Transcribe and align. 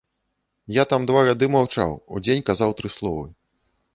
Я 0.81 0.85
там 0.93 1.05
два 1.11 1.21
гады 1.27 1.49
маўчаў, 1.57 1.93
у 2.17 2.21
дзень 2.27 2.43
казаў 2.49 2.69
тры 2.79 2.89
словы. 2.97 3.29